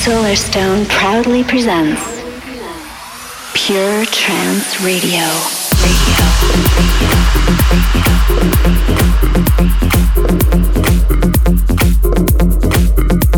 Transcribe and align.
Solarstone 0.00 0.88
proudly 0.88 1.44
presents 1.44 2.00
Pure 3.52 4.06
Trance 4.06 4.80
Radio. 4.80 5.69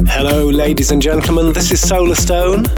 Hello, 0.09 0.49
ladies 0.49 0.91
and 0.91 1.03
gentlemen, 1.03 1.53
this 1.53 1.73
is 1.73 1.83
Solarstone. 1.83 2.69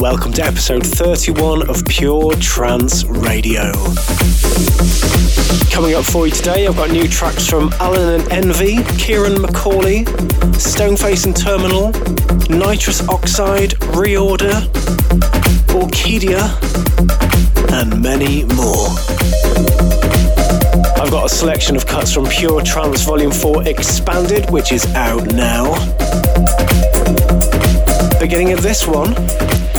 Welcome 0.00 0.32
to 0.34 0.44
episode 0.44 0.86
31 0.86 1.68
of 1.68 1.84
Pure 1.86 2.34
Trance 2.36 3.04
Radio. 3.04 3.72
Coming 5.70 5.94
up 5.94 6.04
for 6.04 6.26
you 6.26 6.32
today, 6.32 6.66
I've 6.66 6.76
got 6.76 6.90
new 6.90 7.08
tracks 7.08 7.48
from 7.48 7.72
Allen 7.80 8.20
and 8.20 8.32
Envy, 8.32 8.76
Ciaran 8.96 9.34
McAuley, 9.34 10.04
Stoneface 10.54 11.24
and 11.24 11.36
Terminal, 11.36 11.90
Nitrous 12.48 13.08
Oxide, 13.08 13.70
Reorder, 13.96 14.60
Orkidea, 15.68 16.46
and 17.72 18.02
many 18.02 18.44
more. 18.44 18.88
I've 21.00 21.10
got 21.10 21.24
a 21.24 21.28
selection 21.28 21.74
of 21.74 21.86
cuts 21.86 22.12
from 22.12 22.26
Pure 22.26 22.62
Trance 22.62 23.02
Volume 23.02 23.32
4 23.32 23.66
Expanded, 23.66 24.50
which 24.50 24.72
is 24.72 24.84
out 24.94 25.32
now. 25.32 25.72
Beginning 28.20 28.52
of 28.52 28.62
this 28.62 28.86
one, 28.86 29.14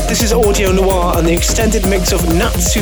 this 0.08 0.22
is 0.22 0.34
Audio 0.34 0.72
Noir 0.72 1.18
and 1.18 1.28
the 1.28 1.34
extended 1.34 1.88
mix 1.88 2.12
of 2.12 2.22
Natsu 2.36 2.82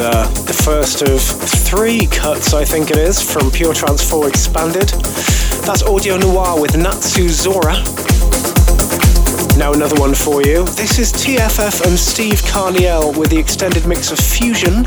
uh, 0.00 0.26
the 0.46 0.52
first 0.52 1.02
of 1.02 1.20
three 1.20 2.06
cuts, 2.06 2.54
I 2.54 2.64
think 2.64 2.90
it 2.90 2.96
is, 2.96 3.20
from 3.20 3.50
Pure 3.50 3.74
Trance 3.74 4.08
4 4.08 4.28
Expanded. 4.28 4.88
That's 5.66 5.82
Audio 5.82 6.16
Noir 6.16 6.60
with 6.60 6.76
Natsu 6.76 7.28
Zora. 7.28 7.74
Now 9.58 9.72
another 9.72 10.00
one 10.00 10.14
for 10.14 10.42
you. 10.42 10.64
This 10.64 10.98
is 10.98 11.12
TFF 11.12 11.86
and 11.86 11.98
Steve 11.98 12.40
Carniel 12.42 13.16
with 13.16 13.30
the 13.30 13.38
extended 13.38 13.86
mix 13.86 14.10
of 14.10 14.18
Fusion. 14.18 14.84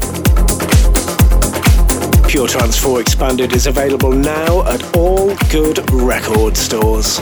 Pure 2.27 2.47
Trance 2.47 2.77
4 2.77 3.01
Expanded 3.01 3.53
is 3.53 3.67
available 3.67 4.11
now 4.11 4.65
at 4.67 4.95
all 4.97 5.35
good 5.51 5.79
record 5.91 6.57
stores. 6.57 7.19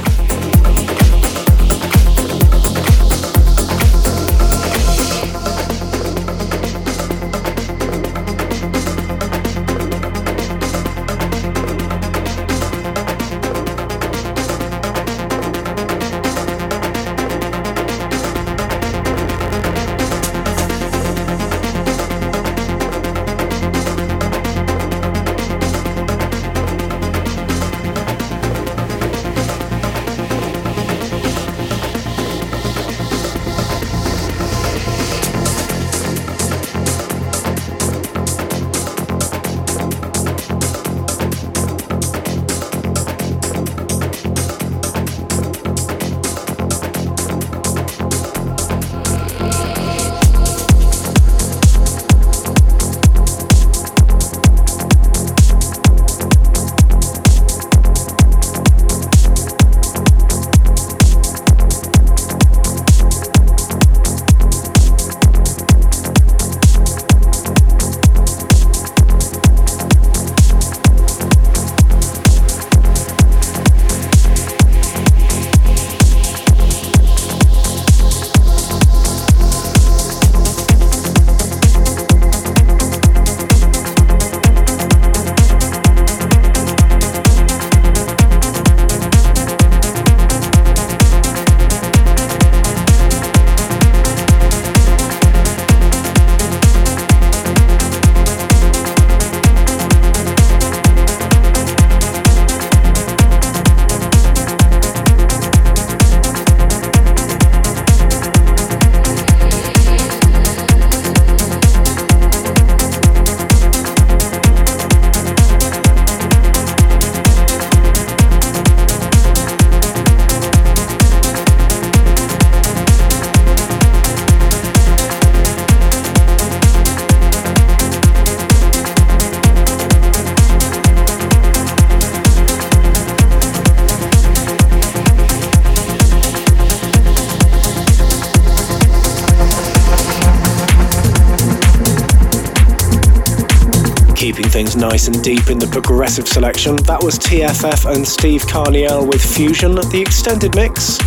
Nice 144.82 145.08
and 145.08 145.24
deep 145.24 145.52
in 145.52 145.60
the 145.60 145.68
progressive 145.68 146.28
selection. 146.28 146.76
That 146.90 147.04
was 147.04 147.20
TFF 147.20 147.94
and 147.94 148.08
Steve 148.08 148.42
Carniel 148.48 149.08
with 149.08 149.22
Fusion, 149.24 149.76
the 149.76 150.02
extended 150.02 150.56
mix 150.56 150.98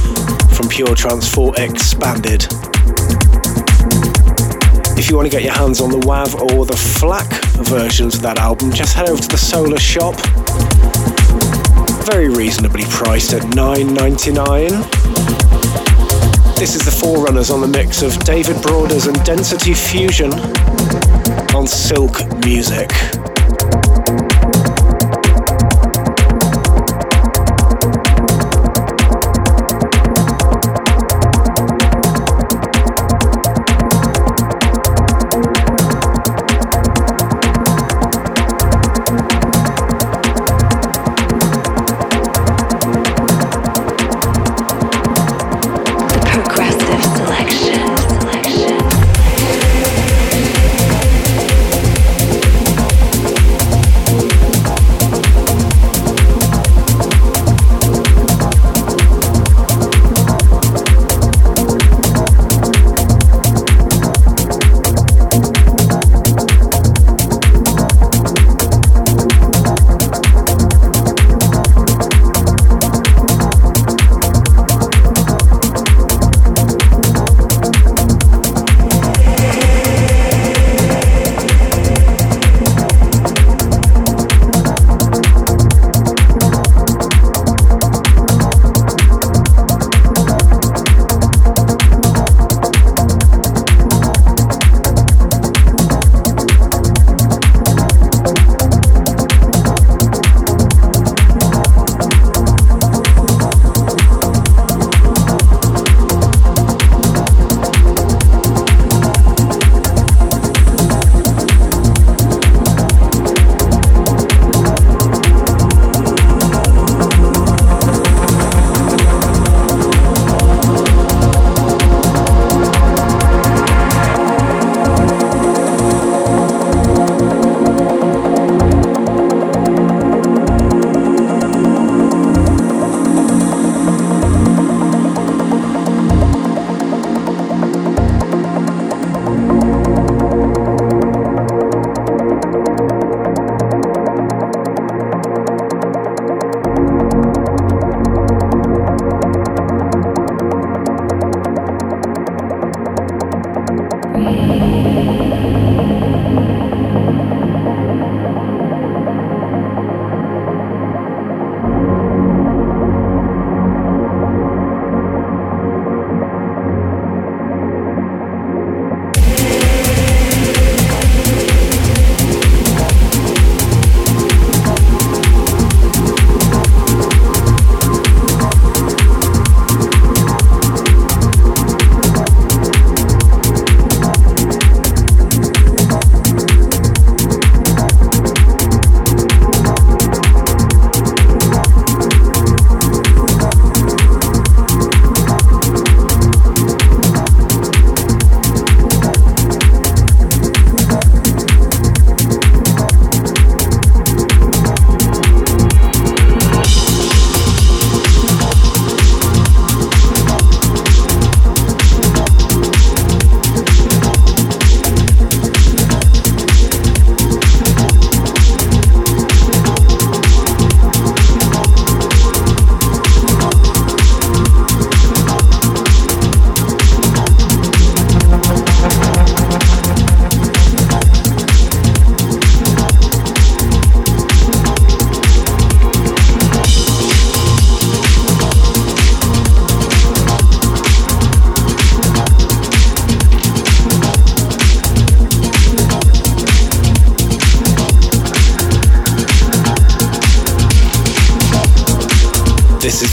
from 0.57 0.69
Pure 0.69 0.95
Trance 0.95 1.29
4 1.35 1.55
Expanded. 1.59 2.47
If 4.97 5.11
you 5.11 5.17
want 5.17 5.27
to 5.27 5.31
get 5.31 5.43
your 5.43 5.55
hands 5.55 5.81
on 5.81 5.91
the 5.91 5.99
WAV 6.07 6.55
or 6.55 6.65
the 6.65 6.77
FLAC 6.77 7.27
versions 7.67 8.15
of 8.15 8.23
that 8.23 8.39
album, 8.39 8.71
just 8.73 8.95
head 8.95 9.09
over 9.09 9.21
to 9.21 9.29
the 9.29 9.37
Solar 9.37 9.81
Shop. 9.81 10.15
Very 12.07 12.29
reasonably 12.29 12.85
priced 12.91 13.33
at 13.33 13.43
$9.99. 13.43 14.71
This 16.57 16.77
is 16.77 16.85
the 16.85 16.93
Forerunners 16.93 17.51
on 17.51 17.61
the 17.61 17.67
mix 17.67 18.03
of 18.03 18.17
David 18.21 18.63
Broaders 18.63 19.09
and 19.09 19.21
Density 19.25 19.75
Fusion 19.75 20.33
on 21.57 21.67
Silk 21.67 22.23
Music. 22.45 22.93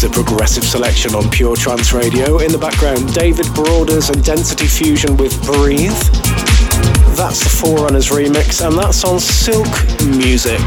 Selection 0.02 1.14
on 1.14 1.30
Pure 1.30 1.58
Trance 1.58 1.94
Radio. 1.94 2.40
In 2.40 2.52
the 2.52 2.58
background, 2.58 3.14
David 3.14 3.46
Broaders 3.54 4.10
and 4.10 4.24
Density 4.24 4.66
Fusion 4.66 5.16
with 5.16 5.32
Breathe. 5.46 5.94
That's 7.16 7.44
the 7.44 7.50
Forerunners 7.50 8.10
remix, 8.10 8.66
and 8.66 8.76
that's 8.76 9.04
on 9.04 9.20
Silk 9.20 9.68
Music. 10.18 10.58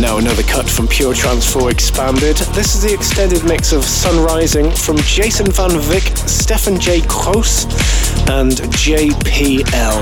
Now 0.00 0.18
another 0.18 0.44
cut 0.44 0.70
from 0.70 0.86
Pure 0.86 1.14
Trance 1.14 1.52
4 1.52 1.72
Expanded. 1.72 2.36
This 2.54 2.76
is 2.76 2.82
the 2.82 2.94
extended 2.94 3.42
mix 3.42 3.72
of 3.72 3.84
Sun 3.84 4.22
Rising 4.24 4.70
from 4.70 4.96
Jason 4.98 5.50
Van 5.50 5.70
Wyk, 5.70 6.16
Stefan 6.28 6.78
J. 6.78 7.00
Kroos, 7.00 7.66
and 8.28 8.52
JPL. 8.52 9.96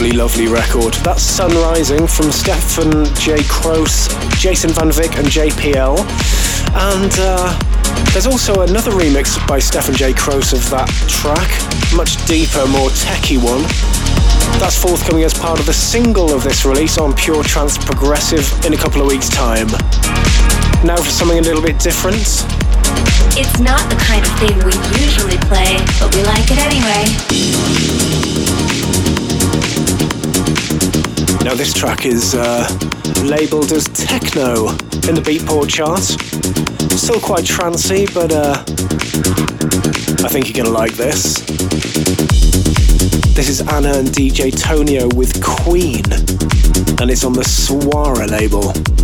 Lovely, 0.00 0.16
lovely 0.16 0.48
record. 0.48 0.94
That's 1.04 1.22
Sun 1.22 1.50
Rising 1.50 2.06
from 2.06 2.32
Stefan 2.32 3.04
J. 3.16 3.36
Kroos, 3.44 4.08
Jason 4.40 4.70
Van 4.70 4.88
Wyk, 4.88 5.18
and 5.18 5.28
JPL. 5.28 5.98
And 6.72 7.12
uh, 7.18 7.52
there's 8.10 8.24
also 8.24 8.62
another 8.62 8.92
remix 8.92 9.36
by 9.46 9.58
Stefan 9.58 9.94
J. 9.94 10.14
Kroos 10.14 10.54
of 10.54 10.70
that 10.70 10.88
track, 11.06 11.50
much 11.94 12.16
deeper, 12.24 12.66
more 12.68 12.88
techie 12.88 13.36
one. 13.36 13.60
That's 14.58 14.80
forthcoming 14.80 15.24
as 15.24 15.34
part 15.34 15.60
of 15.60 15.66
the 15.66 15.74
single 15.74 16.32
of 16.32 16.44
this 16.44 16.64
release 16.64 16.96
on 16.96 17.12
Pure 17.12 17.44
Trance 17.44 17.76
Progressive 17.76 18.48
in 18.64 18.72
a 18.72 18.78
couple 18.78 19.02
of 19.02 19.06
weeks' 19.06 19.28
time. 19.28 19.66
Now 20.82 20.96
for 20.96 21.10
something 21.10 21.40
a 21.40 21.42
little 21.42 21.62
bit 21.62 21.78
different. 21.78 22.46
It's 23.36 23.60
not 23.60 23.84
the 23.90 24.00
kind 24.00 24.24
of 24.24 24.32
thing 24.40 24.56
we 24.64 24.72
usually 24.98 25.36
play, 25.44 25.76
but 26.00 26.08
we 26.16 26.22
like 26.22 26.48
it 26.48 26.56
anyway. 26.56 28.49
Now 31.42 31.54
this 31.54 31.72
track 31.72 32.04
is 32.04 32.34
uh, 32.34 32.68
labelled 33.24 33.72
as 33.72 33.84
techno 33.84 34.68
in 35.08 35.14
the 35.14 35.22
Beatport 35.24 35.70
chart. 35.70 36.02
Still 36.98 37.18
quite 37.18 37.46
trancy, 37.46 38.06
but 38.12 38.30
uh, 38.30 38.62
I 40.22 40.28
think 40.28 40.48
you're 40.48 40.64
gonna 40.64 40.76
like 40.76 40.92
this. 40.92 41.34
This 43.34 43.48
is 43.48 43.62
Anna 43.62 43.94
and 43.94 44.08
DJ 44.08 44.54
Tonio 44.54 45.08
with 45.14 45.42
Queen, 45.42 46.04
and 47.00 47.10
it's 47.10 47.24
on 47.24 47.32
the 47.32 47.42
Suara 47.42 48.28
label. 48.30 48.99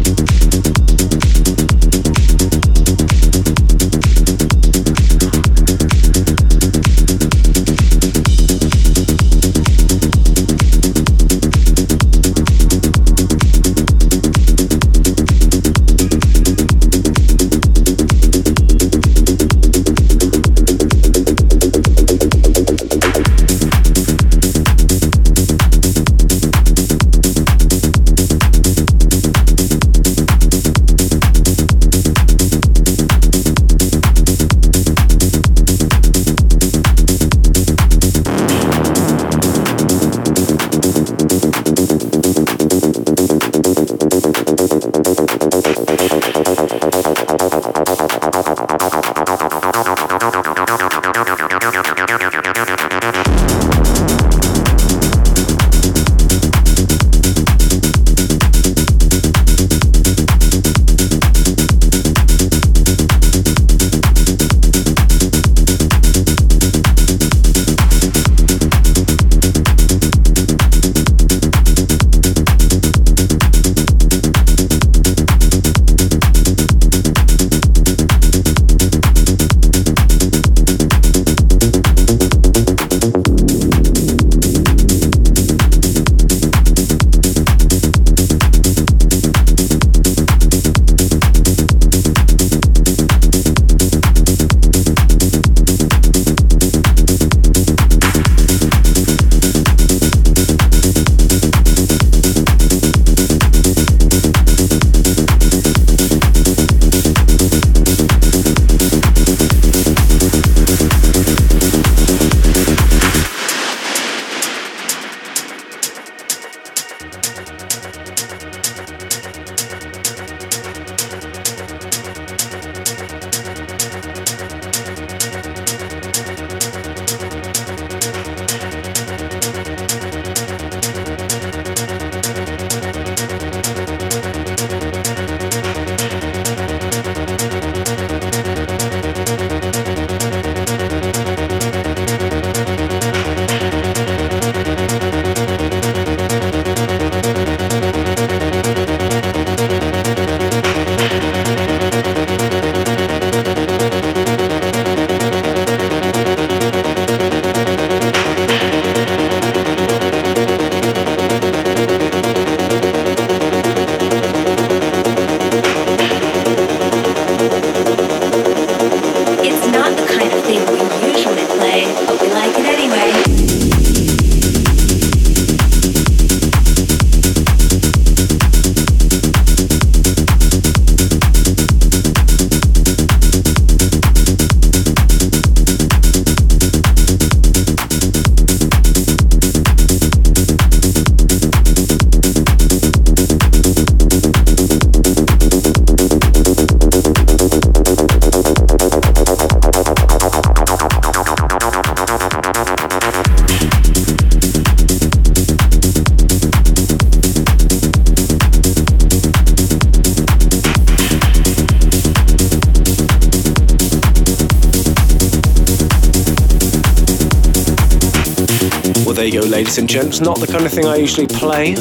Ladies. 220.02 220.20
Not 220.20 220.40
the 220.40 220.46
kind 220.46 220.64
of 220.64 220.72
thing 220.72 220.86
I 220.86 220.96
usually 220.96 221.26
play. 221.26 221.74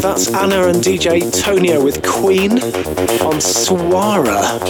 That's 0.00 0.32
Anna 0.32 0.68
and 0.68 0.82
DJ 0.82 1.20
Tonio 1.42 1.82
with 1.82 2.02
Queen 2.02 2.52
on 3.22 3.40
Suara. 3.40 4.60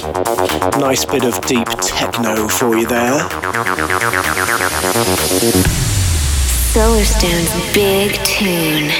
Nice 0.79 1.05
bit 1.05 1.25
of 1.25 1.41
deep 1.47 1.69
techno 1.81 2.49
for 2.49 2.77
you 2.77 2.87
there. 2.87 3.21
Solarstone's 6.73 7.53
big 7.73 8.13
tune. 8.25 8.91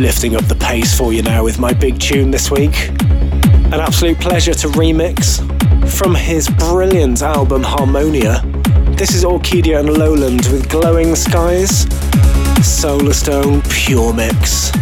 Lifting 0.00 0.36
up 0.36 0.44
the 0.46 0.56
pace 0.58 0.96
for 0.96 1.12
you 1.12 1.22
now 1.22 1.44
with 1.44 1.58
my 1.58 1.72
big 1.72 1.98
tune 1.98 2.30
this 2.30 2.50
week. 2.50 2.88
An 3.72 3.80
absolute 3.80 4.18
pleasure 4.18 4.54
to 4.54 4.68
remix 4.68 5.38
from 5.90 6.14
his 6.14 6.48
brilliant 6.48 7.22
album 7.22 7.62
Harmonia 7.62 8.39
this 9.00 9.14
is 9.14 9.24
Orkidea 9.24 9.80
and 9.80 9.88
Lowland 9.88 10.46
with 10.52 10.68
Glowing 10.68 11.16
Skies. 11.16 11.86
Solarstone 12.60 13.66
Pure 13.70 14.12
Mix. 14.12 14.79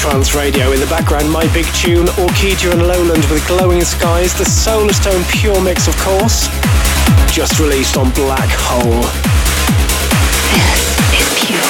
trance 0.00 0.34
radio. 0.34 0.72
In 0.72 0.80
the 0.80 0.86
background, 0.86 1.30
my 1.30 1.46
big 1.52 1.66
tune, 1.74 2.06
Orkidea 2.16 2.72
and 2.72 2.88
Lowland 2.88 3.22
with 3.26 3.46
Glowing 3.46 3.82
Skies, 3.82 4.32
the 4.32 4.44
Solarstone 4.44 5.22
Pure 5.30 5.60
Mix, 5.60 5.88
of 5.88 5.96
course, 5.98 6.48
just 7.30 7.60
released 7.60 7.98
on 7.98 8.08
Black 8.12 8.48
Hole. 8.48 9.02
This 10.56 11.20
is 11.20 11.46
pure. 11.46 11.60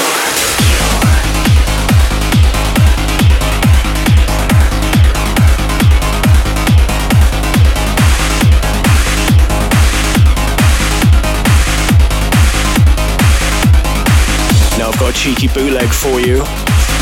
got 14.99 15.11
a 15.11 15.13
cheeky 15.15 15.49
bootleg 15.49 15.89
for 15.89 16.21
you. 16.21 16.45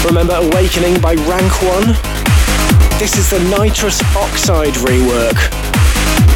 Remember 0.05 0.35
Awakening 0.35 1.01
by 1.01 1.15
Rank 1.15 1.63
One? 1.63 1.87
This 2.99 3.17
is 3.17 3.31
the 3.31 3.39
Nitrous 3.51 4.01
Oxide 4.17 4.75
rework. 4.75 5.39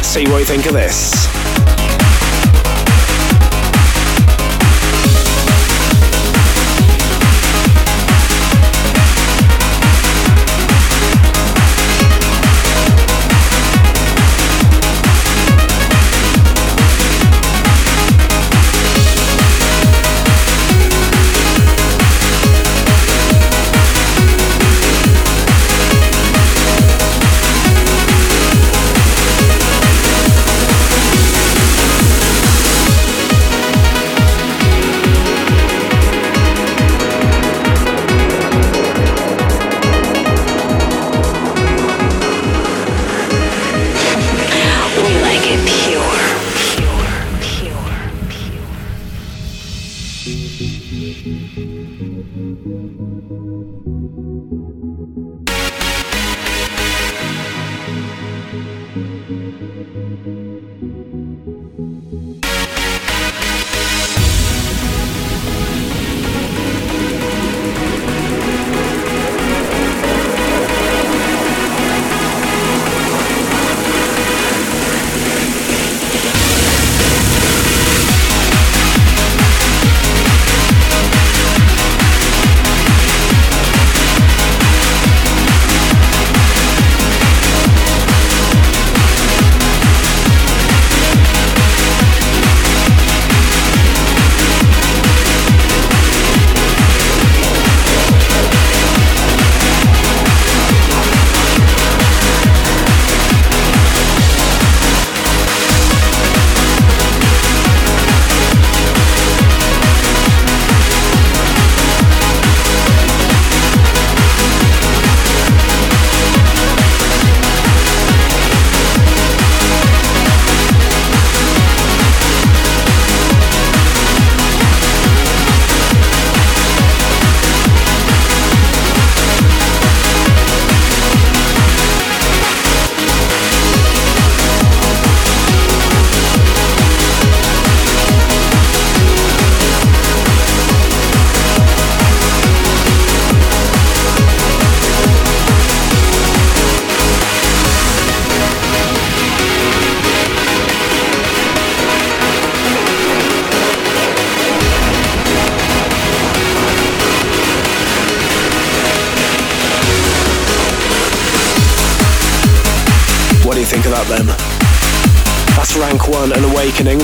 See 0.03 0.25
what 0.27 0.39
you 0.39 0.45
think 0.45 0.65
of 0.65 0.73
this. 0.73 1.42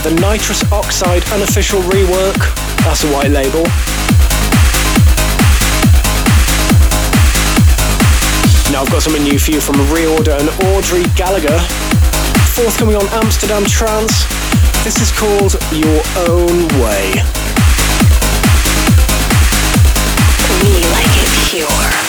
The 0.03 0.21
Nitrous 0.21 0.63
Oxide 0.71 1.23
unofficial 1.31 1.81
rework. 1.81 2.39
That's 2.83 3.03
a 3.03 3.11
white 3.13 3.31
label. 3.31 3.63
Now 8.71 8.81
I've 8.81 8.91
got 8.91 9.01
something 9.01 9.23
new 9.23 9.37
for 9.37 9.51
you 9.51 9.59
from 9.59 9.75
Reorder 9.93 10.39
and 10.39 10.49
Audrey 10.73 11.03
Gallagher. 11.15 11.59
Forthcoming 12.55 12.95
on 12.95 13.07
Amsterdam 13.09 13.65
Trance. 13.65 14.25
This 14.83 15.01
is 15.01 15.11
called 15.11 15.55
Your 15.71 16.01
Own 16.29 16.67
Way. 16.81 17.11
We 20.63 20.79
like 20.89 21.13
it 21.19 21.29
pure. 21.49 22.08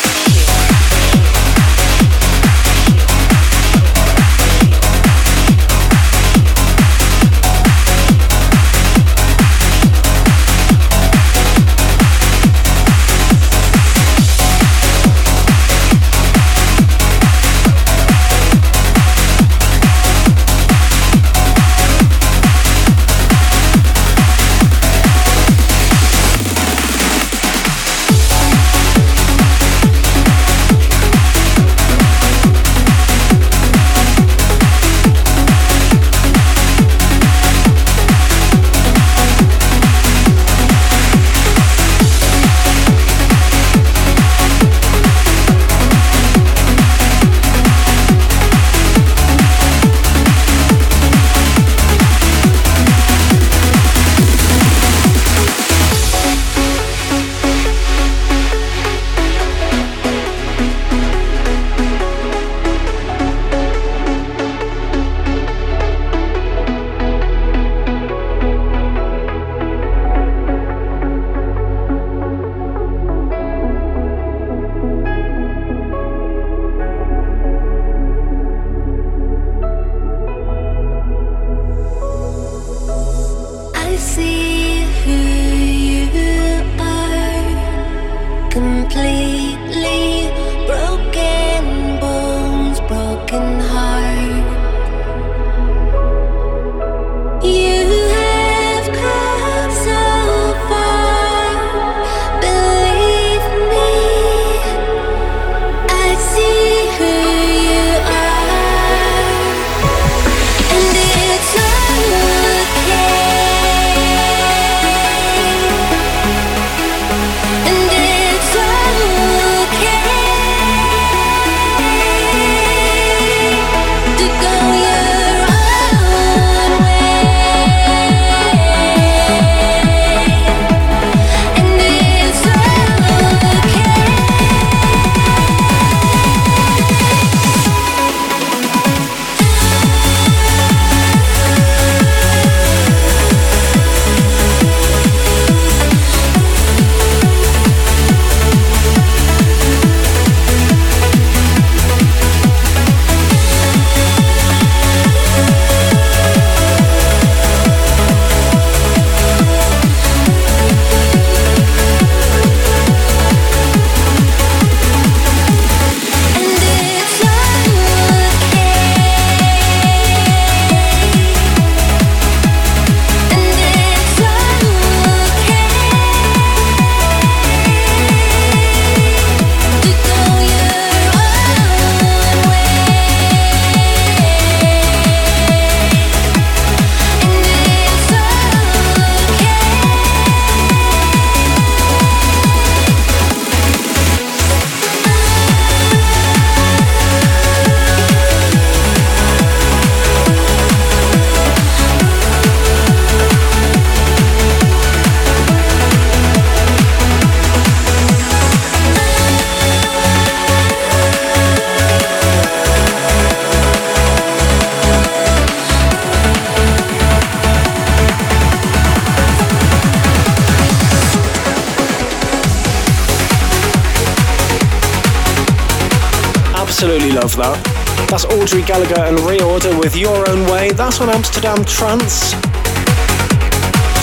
Audrey 228.50 228.66
Gallagher 228.66 229.00
and 229.02 229.16
Reorder 229.18 229.78
with 229.78 229.94
Your 229.94 230.28
Own 230.28 230.42
Way. 230.50 230.72
That's 230.72 231.00
on 231.00 231.08
Amsterdam 231.08 231.64
Trance. 231.64 232.34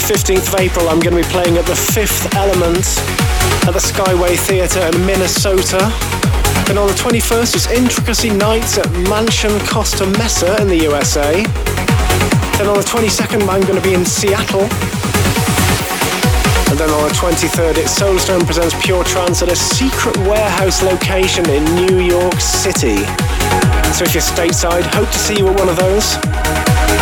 15th 0.08 0.54
of 0.54 0.60
April, 0.62 0.88
I'm 0.88 1.02
going 1.02 1.18
to 1.18 1.22
be 1.22 1.28
playing 1.34 1.58
at 1.58 1.66
the 1.66 1.76
Fifth 1.76 2.34
Element 2.34 2.88
at 3.68 3.74
the 3.74 3.84
Skyway 3.84 4.40
Theatre 4.40 4.88
in 4.88 5.06
Minnesota. 5.06 5.92
And 6.70 6.80
on 6.80 6.88
the 6.88 6.94
21st, 6.94 7.56
it's 7.56 7.68
Intricacy 7.70 8.30
Nights 8.30 8.78
at 8.78 8.90
Mansion 9.10 9.52
Costa 9.68 10.06
Mesa 10.06 10.62
in 10.62 10.70
the 10.70 10.78
USA. 10.78 11.44
Then 12.56 12.68
on 12.68 12.78
the 12.78 12.88
22nd, 12.88 13.42
I'm 13.50 13.64
going 13.64 13.76
to 13.76 13.82
be 13.82 13.96
in 13.96 14.06
Seattle. 14.06 14.70
On 16.88 17.04
the 17.04 17.14
23rd, 17.14 17.78
it's 17.78 18.00
Solarstone 18.00 18.46
presents 18.46 18.74
Pure 18.82 19.04
Trance 19.04 19.42
at 19.42 19.52
a 19.52 19.56
secret 19.56 20.16
warehouse 20.20 20.82
location 20.82 21.48
in 21.50 21.64
New 21.76 22.00
York 22.00 22.40
City. 22.40 22.96
So 23.92 24.06
if 24.06 24.14
you're 24.14 24.24
stateside, 24.24 24.84
hope 24.94 25.10
to 25.10 25.20
see 25.20 25.38
you 25.38 25.48
at 25.50 25.60
one 25.60 25.68
of 25.68 25.76
those. 25.76 26.16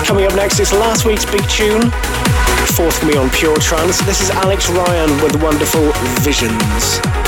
Coming 0.08 0.26
up 0.26 0.36
next 0.36 0.60
is 0.60 0.74
last 0.74 1.06
week's 1.06 1.26
big 1.26 1.48
tune, 1.50 1.92
fourth 2.74 3.06
me 3.06 3.16
on 3.16 3.30
Pure 3.30 3.58
Trance. 3.58 4.00
This 4.06 4.22
is 4.22 4.32
Alex 4.32 4.70
Ryan 4.70 5.10
with 5.22 5.42
wonderful 5.42 5.92
Visions. 6.22 7.25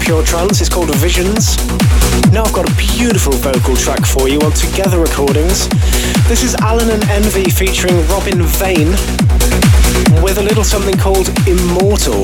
Pure 0.00 0.24
Trance. 0.24 0.62
It's 0.62 0.70
called 0.70 0.88
Visions. 0.96 1.58
Now 2.32 2.44
I've 2.44 2.54
got 2.54 2.70
a 2.70 2.74
beautiful 2.74 3.34
vocal 3.34 3.76
track 3.76 4.06
for 4.06 4.30
you 4.30 4.40
on 4.40 4.52
Together 4.52 4.98
Recordings. 4.98 5.68
This 6.26 6.42
is 6.42 6.54
Allen 6.62 6.88
and 6.88 7.04
Envy 7.10 7.50
featuring 7.50 7.94
Robin 8.08 8.42
Vane 8.42 8.92
with 10.22 10.38
a 10.38 10.42
little 10.42 10.64
something 10.64 10.96
called 10.96 11.28
Immortal. 11.46 12.22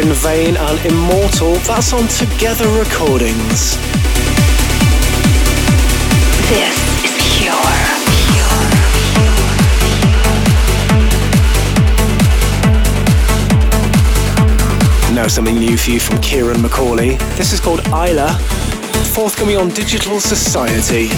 In 0.00 0.14
Vane 0.14 0.56
and 0.56 0.86
Immortal. 0.86 1.56
That's 1.66 1.92
on 1.92 2.08
Together 2.08 2.66
Recordings. 2.70 3.76
This 6.48 6.74
is 7.04 7.12
pure. 7.36 7.52
Now 15.14 15.26
something 15.28 15.56
new 15.56 15.76
for 15.76 15.90
you 15.90 16.00
from 16.00 16.18
Ciaran 16.22 16.62
McAuley. 16.62 17.18
This 17.36 17.52
is 17.52 17.60
called 17.60 17.80
Isla, 17.88 18.38
forthcoming 19.12 19.58
on 19.58 19.68
Digital 19.68 20.18
Society. 20.18 21.10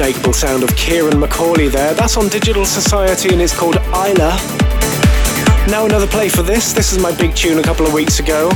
Unmistakable 0.00 0.32
sound 0.32 0.62
of 0.62 0.76
Ciaran 0.76 1.14
McAuley 1.14 1.68
there. 1.68 1.92
That's 1.92 2.16
on 2.16 2.28
Digital 2.28 2.64
Society 2.64 3.32
and 3.32 3.42
it's 3.42 3.52
called 3.52 3.74
Isla. 3.88 4.38
Now 5.66 5.86
another 5.86 6.06
play 6.06 6.28
for 6.28 6.42
this. 6.44 6.72
This 6.72 6.92
is 6.92 7.02
my 7.02 7.12
big 7.16 7.34
tune 7.34 7.58
a 7.58 7.64
couple 7.64 7.84
of 7.84 7.92
weeks 7.92 8.20
ago. 8.20 8.48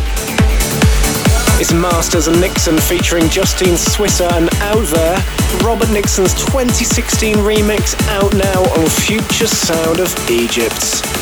It's 1.59 1.73
Masters 1.73 2.29
and 2.29 2.41
Nickson 2.41 2.79
featuring 2.79 3.29
Justine 3.29 3.75
Suissa 3.75 4.31
and 4.35 4.55
Out 4.61 4.87
There. 4.87 5.19
Robert 5.67 5.91
Nickson's 5.91 6.33
2016 6.45 7.35
remix 7.39 8.01
out 8.07 8.33
now 8.35 8.63
on 8.81 8.89
Future 8.89 9.49
Sound 9.49 9.99
of 9.99 10.31
Egypt. 10.31 11.22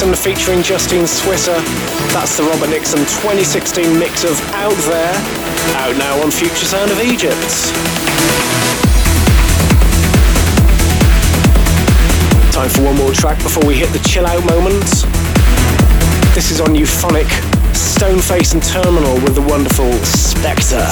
Nickson 0.00 0.32
featuring 0.32 0.62
Justine 0.62 1.04
Suissa. 1.04 1.60
That's 2.14 2.34
the 2.38 2.42
Robert 2.44 2.70
Nickson 2.70 3.00
2016 3.20 3.98
mix 3.98 4.24
of 4.24 4.40
Out 4.54 4.72
There, 4.88 5.12
out 5.76 5.94
now 5.98 6.22
on 6.22 6.30
Future 6.30 6.64
Sound 6.64 6.90
of 6.90 6.98
Egypt. 7.00 7.36
Time 12.50 12.70
for 12.70 12.82
one 12.82 12.96
more 12.96 13.12
track 13.12 13.42
before 13.42 13.66
we 13.66 13.74
hit 13.74 13.92
the 13.92 13.98
chill 14.08 14.24
out 14.24 14.42
moment. 14.46 14.88
This 16.34 16.50
is 16.50 16.62
on 16.62 16.74
Euphonic, 16.74 17.26
Stoneface 17.76 18.54
and 18.54 18.62
Terminal 18.62 19.16
with 19.16 19.34
the 19.34 19.42
wonderful 19.42 19.92
Spectre. 20.02 20.88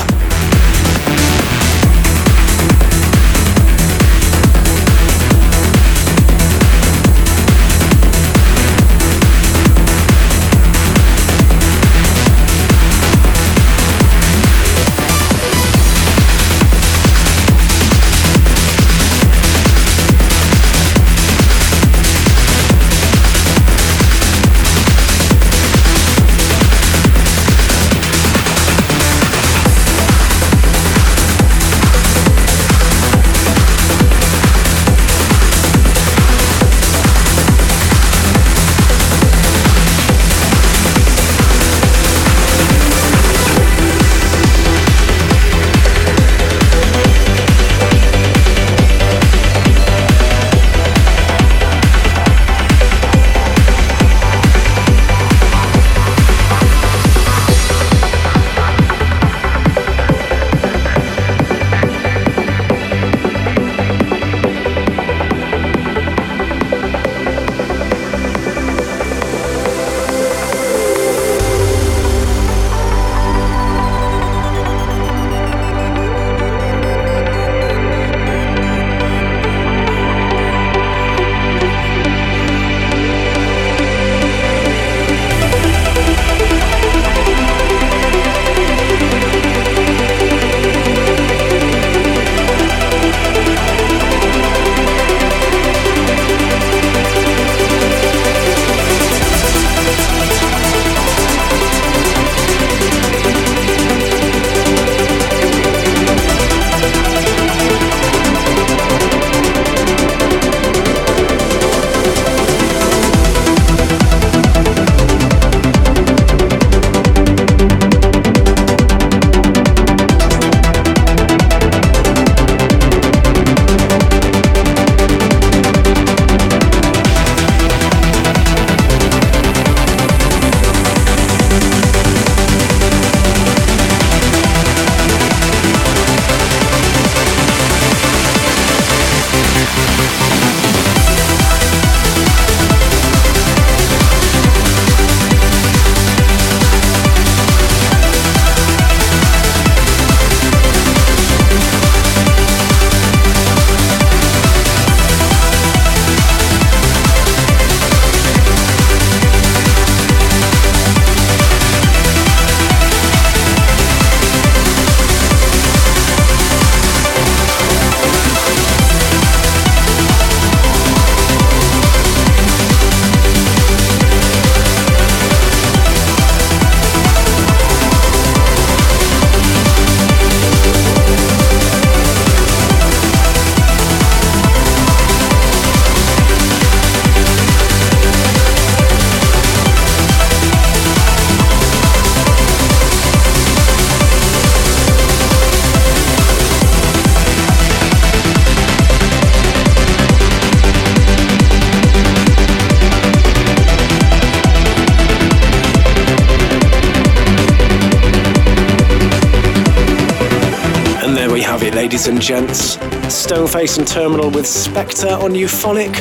And 213.76 213.86
Terminal 213.86 214.30
with 214.30 214.46
Spectre 214.46 215.10
on 215.10 215.34
Euphonic, 215.34 215.92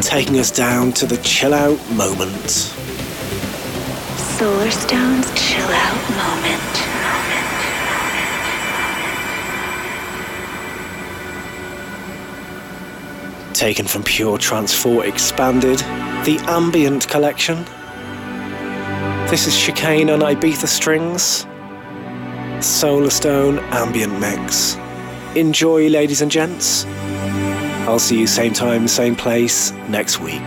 taking 0.00 0.38
us 0.40 0.50
down 0.50 0.92
to 0.94 1.06
the 1.06 1.18
chill 1.18 1.52
out 1.52 1.78
moment. 1.90 2.72
Solarstone's 4.38 5.30
chill 5.38 5.68
out 5.68 6.10
moment. 6.16 6.62
Taken 13.54 13.86
from 13.86 14.02
Pure 14.02 14.38
Trance 14.38 14.74
4 14.74 15.04
Expanded, 15.04 15.78
the 16.24 16.42
Ambient 16.48 17.08
Collection. 17.08 17.64
This 19.28 19.46
is 19.46 19.56
Chicane 19.56 20.10
on 20.10 20.20
Ibiza 20.20 20.66
Strings. 20.66 21.46
Solarstone 22.58 23.60
Ambient 23.70 24.18
Mix. 24.18 24.76
Enjoy, 25.34 25.88
ladies 25.88 26.20
and 26.20 26.30
gents. 26.30 26.84
I'll 27.86 27.98
see 27.98 28.20
you 28.20 28.26
same 28.26 28.52
time, 28.52 28.86
same 28.86 29.16
place 29.16 29.72
next 29.88 30.20
week. 30.20 30.42